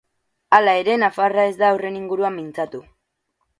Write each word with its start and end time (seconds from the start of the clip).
Hala 0.57 0.73
ere, 0.83 0.95
nafarra 1.03 1.45
ez 1.51 1.53
da 1.61 1.71
horren 1.75 2.01
inguruan 2.01 2.37
mintzatu. 2.41 2.85